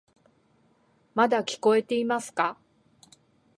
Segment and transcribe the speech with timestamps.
[1.13, 2.57] まだ聞こえていますか？